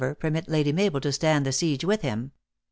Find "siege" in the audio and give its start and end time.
1.51-1.85